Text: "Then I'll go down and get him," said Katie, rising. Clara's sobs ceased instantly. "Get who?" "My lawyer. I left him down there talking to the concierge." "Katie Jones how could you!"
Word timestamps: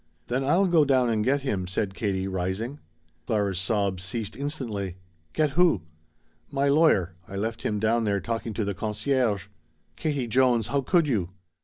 "Then 0.29 0.43
I'll 0.43 0.65
go 0.65 0.83
down 0.83 1.11
and 1.11 1.23
get 1.23 1.41
him," 1.41 1.67
said 1.67 1.93
Katie, 1.93 2.27
rising. 2.27 2.79
Clara's 3.27 3.59
sobs 3.59 4.01
ceased 4.01 4.35
instantly. 4.35 4.95
"Get 5.31 5.51
who?" 5.51 5.83
"My 6.51 6.69
lawyer. 6.69 7.13
I 7.27 7.35
left 7.35 7.61
him 7.61 7.77
down 7.79 8.03
there 8.05 8.19
talking 8.19 8.55
to 8.55 8.65
the 8.65 8.73
concierge." 8.73 9.45
"Katie 9.95 10.25
Jones 10.25 10.69
how 10.69 10.81
could 10.81 11.05
you!" 11.07 11.29